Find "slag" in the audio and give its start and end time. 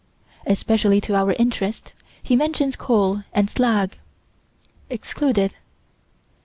3.51-3.99